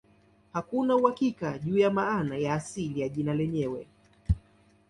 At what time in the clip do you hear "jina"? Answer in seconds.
3.09-3.33